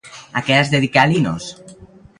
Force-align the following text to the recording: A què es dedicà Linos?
A 0.39 0.41
què 0.47 0.57
es 0.61 0.71
dedicà 0.73 1.05
Linos? 1.13 1.53